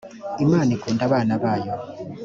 imana 0.45 0.69
ikunda 0.77 1.01
abana 1.07 1.33
bayo. 1.43 1.71